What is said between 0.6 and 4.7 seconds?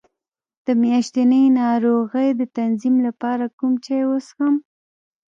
د میاشتنۍ ناروغۍ د تنظیم لپاره کوم چای وڅښم؟